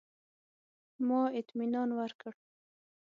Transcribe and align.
ما 1.07 1.21
اطمنان 1.39 1.89
ورکړ. 1.99 2.33